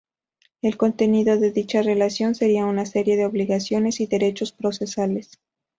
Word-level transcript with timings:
El 0.63 0.77
contenido 0.77 1.37
de 1.37 1.51
dicha 1.51 1.83
relación 1.83 2.33
será 2.33 2.65
una 2.65 2.87
serie 2.87 3.17
de 3.17 3.27
obligaciones 3.27 3.99
y 3.99 4.07
derechos 4.07 4.51
procesales. 4.51 5.37